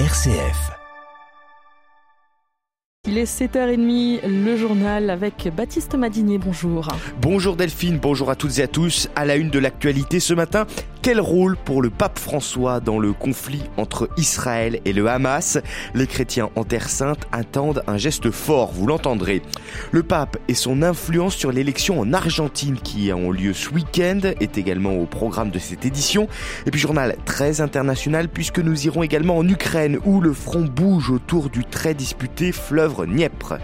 [0.00, 0.72] RCF.
[3.06, 6.88] Il est 7h30, le journal avec Baptiste Madinier, bonjour.
[7.20, 9.08] Bonjour Delphine, bonjour à toutes et à tous.
[9.14, 10.66] À la une de l'actualité ce matin,
[11.04, 15.58] quel rôle pour le pape François dans le conflit entre Israël et le Hamas?
[15.92, 19.42] Les chrétiens en Terre Sainte attendent un geste fort, vous l'entendrez.
[19.92, 24.56] Le pape et son influence sur l'élection en Argentine qui ont lieu ce week-end est
[24.56, 26.26] également au programme de cette édition.
[26.64, 31.10] Et puis journal très international puisque nous irons également en Ukraine où le front bouge
[31.10, 33.58] autour du très disputé fleuve Dniepr.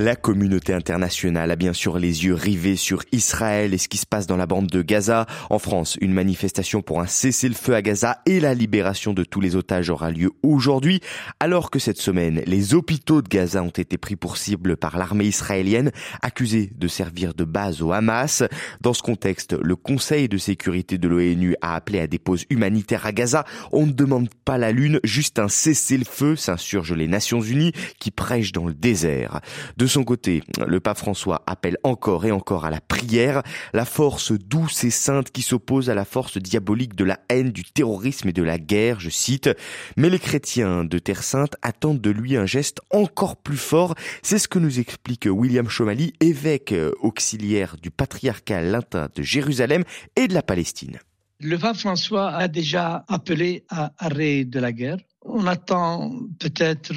[0.00, 4.06] La communauté internationale a bien sûr les yeux rivés sur Israël et ce qui se
[4.06, 5.26] passe dans la bande de Gaza.
[5.50, 9.56] En France, une manifestation pour un cessez-le-feu à Gaza et la libération de tous les
[9.56, 11.00] otages aura lieu aujourd'hui,
[11.40, 15.24] alors que cette semaine, les hôpitaux de Gaza ont été pris pour cible par l'armée
[15.24, 15.90] israélienne,
[16.22, 18.44] accusée de servir de base au Hamas.
[18.80, 23.04] Dans ce contexte, le Conseil de sécurité de l'ONU a appelé à des pauses humanitaires
[23.04, 23.44] à Gaza.
[23.72, 28.52] On ne demande pas la lune, juste un cessez-le-feu, s'insurgent les Nations Unies qui prêchent
[28.52, 29.40] dans le désert.
[29.88, 34.84] Son côté, le pape François appelle encore et encore à la prière, la force douce
[34.84, 38.42] et sainte qui s'oppose à la force diabolique de la haine, du terrorisme et de
[38.42, 39.50] la guerre, je cite.
[39.96, 43.94] Mais les chrétiens de Terre Sainte attendent de lui un geste encore plus fort.
[44.22, 49.84] C'est ce que nous explique William Chomali, évêque auxiliaire du patriarcat latin de Jérusalem
[50.16, 50.98] et de la Palestine.
[51.40, 54.98] Le pape François a déjà appelé à arrêt de la guerre.
[55.30, 56.92] On attend peut-être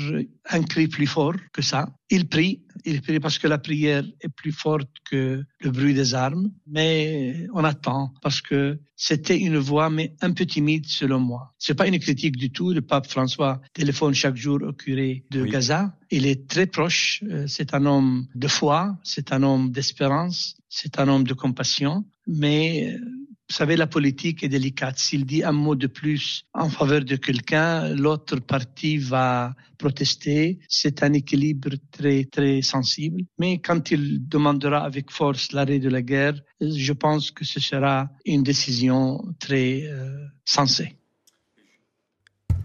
[0.50, 1.90] un cri plus fort que ça.
[2.10, 6.14] Il prie, il prie parce que la prière est plus forte que le bruit des
[6.14, 11.54] armes, mais on attend parce que c'était une voix, mais un peu timide selon moi.
[11.58, 12.72] C'est pas une critique du tout.
[12.72, 15.96] Le pape François téléphone chaque jour au curé de Gaza.
[16.10, 17.24] Il est très proche.
[17.30, 22.06] Euh, c'est un homme de foi, c'est un homme d'espérance, c'est un homme de compassion,
[22.28, 23.21] mais euh,
[23.52, 24.98] vous savez, la politique est délicate.
[24.98, 30.60] S'il dit un mot de plus en faveur de quelqu'un, l'autre partie va protester.
[30.70, 33.24] C'est un équilibre très, très sensible.
[33.38, 38.10] Mais quand il demandera avec force l'arrêt de la guerre, je pense que ce sera
[38.24, 41.01] une décision très euh, sensée.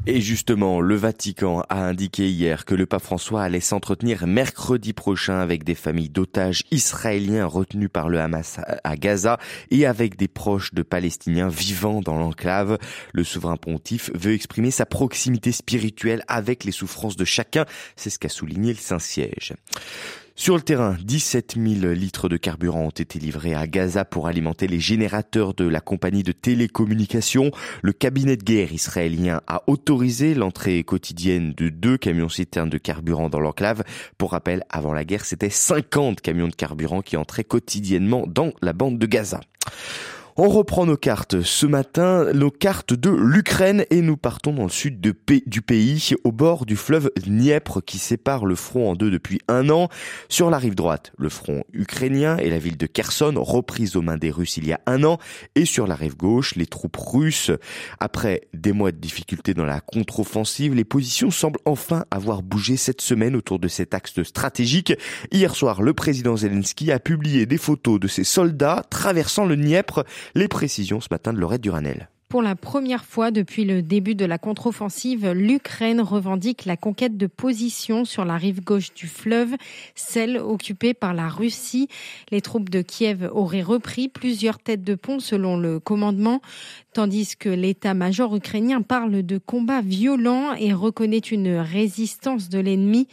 [0.09, 5.41] Et justement, le Vatican a indiqué hier que le pape François allait s'entretenir mercredi prochain
[5.41, 9.39] avec des familles d'otages israéliens retenus par le Hamas à Gaza
[9.73, 12.79] et avec des proches de Palestiniens vivant dans l'enclave.
[13.13, 17.65] Le souverain pontife veut exprimer sa proximité spirituelle avec les souffrances de chacun.
[17.97, 19.55] C'est ce qu'a souligné le Saint-Siège.
[20.39, 24.67] Sur le terrain, 17 000 litres de carburant ont été livrés à Gaza pour alimenter
[24.67, 27.51] les générateurs de la compagnie de télécommunications.
[27.81, 33.31] Le cabinet de guerre israélien a autorisé l'entrée quotidienne de deux camions citernes de carburant
[33.31, 33.83] dans l'enclave.
[34.19, 38.75] Pour rappel, avant la guerre, c'était 50 camions de carburant qui entraient quotidiennement dans la
[38.75, 39.41] bande de Gaza.
[40.39, 44.69] On reprend nos cartes ce matin, nos cartes de l'Ukraine et nous partons dans le
[44.69, 49.41] sud du pays, au bord du fleuve Dniepr qui sépare le front en deux depuis
[49.49, 49.89] un an.
[50.29, 54.19] Sur la rive droite, le front ukrainien et la ville de Kherson, reprise aux mains
[54.19, 55.17] des Russes il y a un an,
[55.55, 57.51] et sur la rive gauche, les troupes russes.
[57.99, 63.01] Après des mois de difficultés dans la contre-offensive, les positions semblent enfin avoir bougé cette
[63.01, 64.93] semaine autour de cet axe stratégique.
[65.33, 70.05] Hier soir, le président Zelensky a publié des photos de ses soldats traversant le Dniepr
[70.35, 72.09] les précisions ce matin de Laurette Duranel.
[72.29, 77.29] Pour la première fois depuis le début de la contre-offensive, l'Ukraine revendique la conquête de
[77.29, 79.55] positions sur la rive gauche du fleuve,
[79.95, 81.89] celle occupée par la Russie.
[82.33, 86.43] Les troupes de Kiev auraient repris plusieurs têtes de pont selon le commandement,
[86.93, 93.07] tandis que l'état-major ukrainien parle de combats violents et reconnaît une résistance de l'ennemi.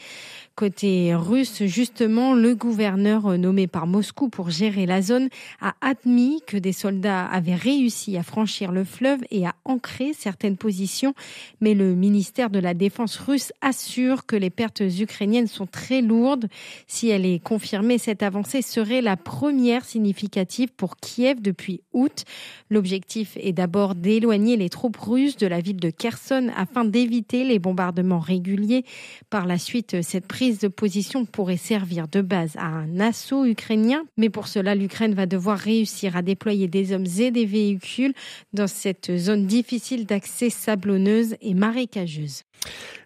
[0.56, 6.58] Côté russe, justement, le gouverneur nommé par Moscou pour gérer la zone a admis que
[6.58, 11.16] des soldats avaient réussi à franchir le fleuve et à ancrer certaines positions,
[11.60, 16.48] mais le ministère de la Défense russe assure que les pertes ukrainiennes sont très lourdes.
[16.86, 22.26] Si elle est confirmée, cette avancée serait la première significative pour Kiev depuis août.
[22.70, 27.58] L'objectif est d'abord d'éloigner les troupes russes de la ville de Kherson afin d'éviter les
[27.58, 28.86] bombardements réguliers.
[29.32, 33.46] Par la suite, cette prise prise de position pourrait servir de base à un assaut
[33.46, 38.14] ukrainien, mais pour cela, l'Ukraine va devoir réussir à déployer des hommes et des véhicules
[38.52, 42.44] dans cette zone difficile d'accès sablonneuse et marécageuse.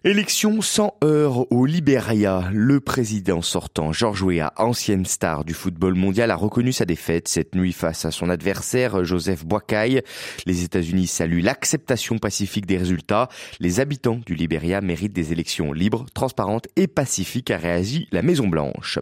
[0.04, 2.48] Élection sans heure au Libéria.
[2.52, 7.56] Le président sortant, George Weah, ancienne star du football mondial, a reconnu sa défaite cette
[7.56, 10.04] nuit face à son adversaire, Joseph Boakai.
[10.46, 13.28] Les États-Unis saluent l'acceptation pacifique des résultats.
[13.58, 18.46] Les habitants du Libéria méritent des élections libres, transparentes et pacifiques, a réagi la Maison
[18.46, 19.00] Blanche.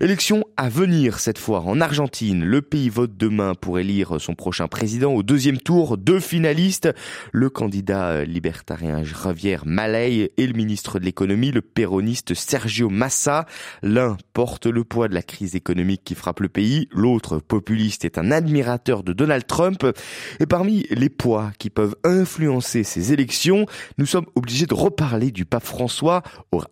[0.00, 2.44] Élection à venir cette fois en Argentine.
[2.44, 5.98] Le pays vote demain pour élire son prochain président au deuxième tour.
[5.98, 6.88] Deux finalistes.
[7.32, 13.46] Le candidat libertarien Javier Malay et le ministre de l'économie, le péroniste Sergio Massa.
[13.82, 18.18] L'un porte le poids de la crise économique qui frappe le pays, l'autre populiste est
[18.18, 19.86] un admirateur de Donald Trump.
[20.38, 23.64] Et parmi les poids qui peuvent influencer ces élections,
[23.96, 26.22] nous sommes obligés de reparler du pape François,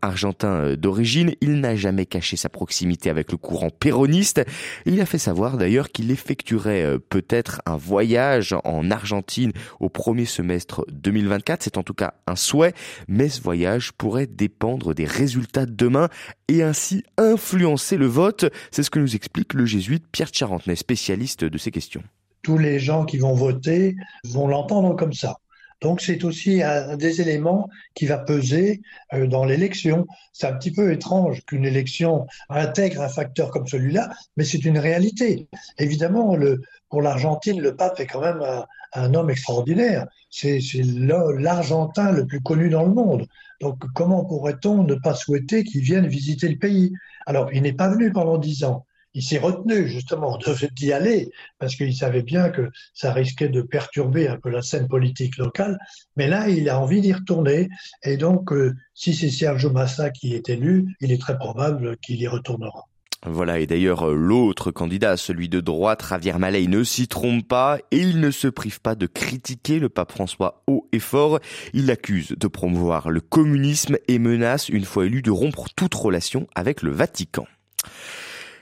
[0.03, 1.33] argentin d'origine.
[1.41, 4.43] Il n'a jamais caché sa proximité avec le courant péroniste.
[4.85, 10.27] Il a fait savoir d'ailleurs qu'il effectuerait euh, peut-être un voyage en Argentine au premier
[10.27, 11.63] semestre 2024.
[11.63, 12.75] C'est en tout cas un souhait,
[13.09, 16.09] mais voyage pourrait dépendre des résultats de demain
[16.49, 18.47] et ainsi influencer le vote.
[18.71, 22.03] C'est ce que nous explique le jésuite Pierre Charentenay, spécialiste de ces questions.
[22.43, 25.39] Tous les gens qui vont voter vont l'entendre comme ça.
[25.81, 28.81] Donc c'est aussi un des éléments qui va peser
[29.13, 30.07] euh, dans l'élection.
[30.33, 34.79] C'est un petit peu étrange qu'une élection intègre un facteur comme celui-là, mais c'est une
[34.79, 35.49] réalité.
[35.79, 36.37] Évidemment,
[36.89, 40.07] pour l'Argentine, le pape est quand même un, un homme extraordinaire.
[40.31, 43.27] C'est l'Argentin le plus connu dans le monde.
[43.61, 46.93] Donc comment pourrait-on ne pas souhaiter qu'il vienne visiter le pays?
[47.27, 48.87] Alors, il n'est pas venu pendant dix ans.
[49.15, 50.39] Il s'est retenu justement
[50.73, 54.87] d'y aller parce qu'il savait bien que ça risquait de perturber un peu la scène
[54.87, 55.79] politique locale.
[56.17, 57.69] Mais là, il a envie d'y retourner.
[58.03, 62.21] Et donc, euh, si c'est Sergio Massa qui est élu, il est très probable qu'il
[62.21, 62.88] y retournera.
[63.27, 67.99] Voilà, et d'ailleurs l'autre candidat, celui de droite, Javier Malay, ne s'y trompe pas et
[67.99, 71.41] il ne se prive pas de critiquer le pape François haut et fort.
[71.73, 76.47] Il l'accuse de promouvoir le communisme et menace, une fois élu, de rompre toute relation
[76.55, 77.47] avec le Vatican.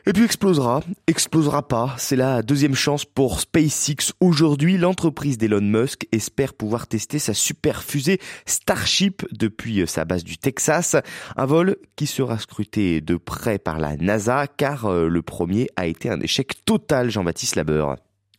[0.09, 1.97] Et puis explosera, explosera pas.
[1.99, 4.13] C'est la deuxième chance pour SpaceX.
[4.21, 10.39] Aujourd'hui, l'entreprise d'Elon Musk espère pouvoir tester sa super fusée Starship depuis sa base du
[10.39, 10.95] Texas.
[11.37, 15.89] Un vol qui sera scruté de près par la NASA car euh, le premier a
[15.89, 17.97] été un échec total, Jean-Baptiste Labeur.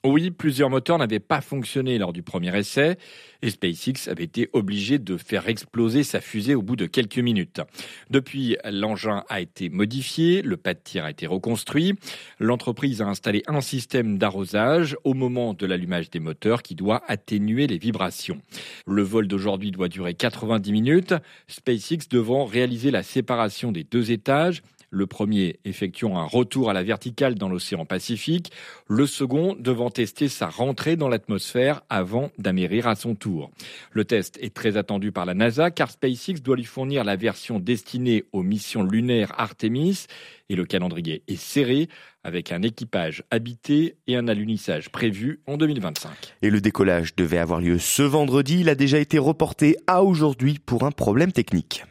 [0.10, 2.98] Oui, plusieurs moteurs n'avaient pas fonctionné lors du premier essai
[3.42, 7.60] et SpaceX avait été obligé de faire exploser sa fusée au bout de quelques minutes.
[8.10, 11.96] Depuis, l'engin a été modifié, le pas de tir a été reconstruit.
[12.40, 17.68] L'entreprise a installé un système d'arrosage au moment de l'allumage des moteurs qui doit atténuer
[17.68, 18.42] les vibrations.
[18.86, 21.16] Le vol d'aujourd'hui doit durer 90 minutes,
[21.50, 24.62] SpaceX devant réaliser la séparation des deux étages
[24.98, 28.52] le premier effectuant un retour à la verticale dans l'océan Pacifique,
[28.88, 33.52] le second devant tester sa rentrée dans l'atmosphère avant d'amérir à son tour.
[33.92, 37.60] Le test est très attendu par la NASA car SpaceX doit lui fournir la version
[37.60, 40.08] destinée aux missions lunaires Artemis
[40.50, 41.90] et le calendrier est serré
[42.24, 46.10] avec un équipage habité et un alunissage prévu en 2025.
[46.42, 50.58] Et le décollage devait avoir lieu ce vendredi, il a déjà été reporté à aujourd'hui
[50.66, 51.84] pour un problème technique.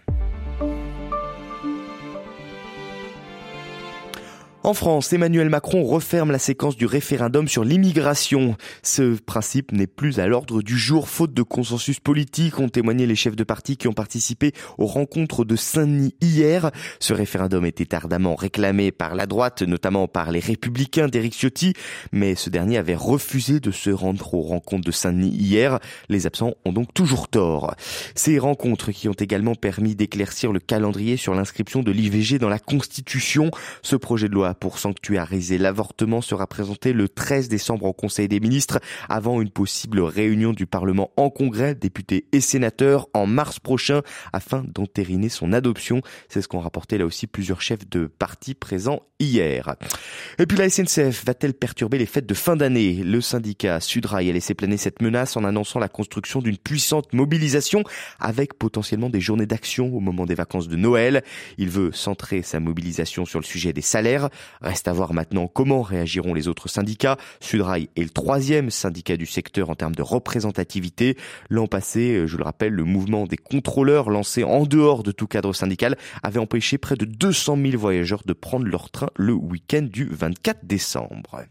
[4.66, 8.56] En France, Emmanuel Macron referme la séquence du référendum sur l'immigration.
[8.82, 13.14] Ce principe n'est plus à l'ordre du jour, faute de consensus politique, ont témoigné les
[13.14, 16.72] chefs de parti qui ont participé aux rencontres de Saint-Denis hier.
[16.98, 21.74] Ce référendum était ardemment réclamé par la droite, notamment par les républicains d'Éric Ciotti,
[22.10, 25.78] mais ce dernier avait refusé de se rendre aux rencontres de Saint-Denis hier.
[26.08, 27.76] Les absents ont donc toujours tort.
[28.16, 32.58] Ces rencontres qui ont également permis d'éclaircir le calendrier sur l'inscription de l'IVG dans la
[32.58, 33.52] Constitution.
[33.82, 38.40] Ce projet de loi pour sanctuariser l'avortement sera présenté le 13 décembre au Conseil des
[38.40, 44.02] ministres avant une possible réunion du Parlement en congrès, députés et sénateurs en mars prochain
[44.32, 46.00] afin d'entériner son adoption.
[46.28, 49.76] C'est ce qu'ont rapporté là aussi plusieurs chefs de partis présents hier.
[50.38, 53.02] Et puis la SNCF va-t-elle perturber les fêtes de fin d'année?
[53.04, 57.82] Le syndicat Sudrail a laissé planer cette menace en annonçant la construction d'une puissante mobilisation
[58.18, 61.22] avec potentiellement des journées d'action au moment des vacances de Noël.
[61.58, 64.28] Il veut centrer sa mobilisation sur le sujet des salaires.
[64.60, 67.16] Reste à voir maintenant comment réagiront les autres syndicats.
[67.40, 71.16] Sudrail est le troisième syndicat du secteur en termes de représentativité.
[71.50, 75.52] L'an passé, je le rappelle, le mouvement des contrôleurs lancé en dehors de tout cadre
[75.52, 80.08] syndical avait empêché près de 200 000 voyageurs de prendre leur train le week-end du
[80.10, 81.44] 24 décembre.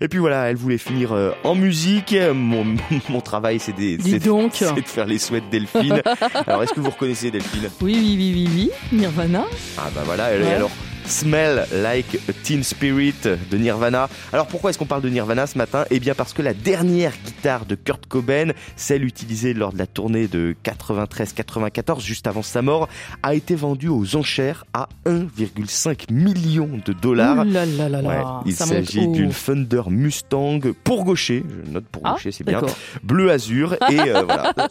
[0.00, 2.14] Et puis voilà, elle voulait finir euh, en musique.
[2.34, 2.64] Mon,
[3.08, 3.96] mon travail, c'est de,
[4.80, 6.02] de faire les souhaits de Delphine.
[6.46, 7.68] alors, est-ce que vous reconnaissez Delphine?
[7.80, 8.98] Oui, oui, oui, oui, oui.
[8.98, 9.44] Nirvana.
[9.78, 10.70] Ah bah voilà, et alors?
[11.06, 13.14] Smell Like a Teen Spirit
[13.50, 14.08] de Nirvana.
[14.32, 15.84] Alors pourquoi est-ce qu'on parle de Nirvana ce matin?
[15.90, 19.86] Eh bien parce que la dernière guitare de Kurt Cobain, celle utilisée lors de la
[19.86, 22.88] tournée de 93-94, juste avant sa mort,
[23.22, 27.38] a été vendue aux enchères à 1,5 million de dollars.
[27.40, 31.84] Ouh là là là là, Ouais, il s'agit d'une Thunder Mustang pour gaucher, je note
[31.86, 32.60] pour Ah, gaucher, c'est bien,
[33.02, 34.52] bleu azur et euh, voilà.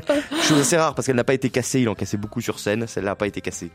[0.42, 2.86] Chose assez rare parce qu'elle n'a pas été cassée, il en cassait beaucoup sur scène,
[2.86, 3.70] celle-là n'a pas été cassée.